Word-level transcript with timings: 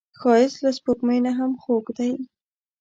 ښایست 0.19 0.57
له 0.65 0.71
سپوږمۍ 0.77 1.19
نه 1.25 1.31
هم 1.37 1.51
خوږ 1.61 1.85
دی 1.97 2.13